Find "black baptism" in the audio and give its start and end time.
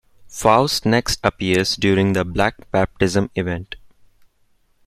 2.25-3.29